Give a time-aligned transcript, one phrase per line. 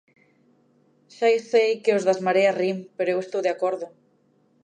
[1.15, 3.87] Xa sei que os das Mareas rin, pero eu estou de acordo.